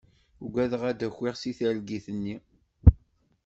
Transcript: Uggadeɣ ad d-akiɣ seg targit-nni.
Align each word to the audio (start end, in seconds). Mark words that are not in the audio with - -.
Uggadeɣ 0.43 0.81
ad 0.89 0.95
d-akiɣ 0.99 1.35
seg 1.37 1.55
targit-nni. 1.59 2.35